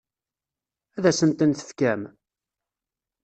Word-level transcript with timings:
Ad 0.97 1.03
asent-ten-tefkem? 1.09 2.01